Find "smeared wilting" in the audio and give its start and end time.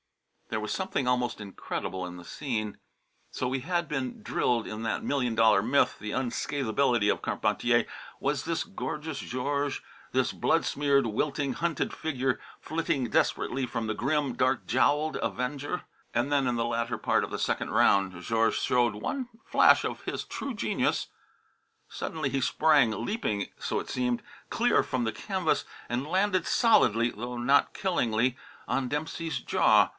10.65-11.53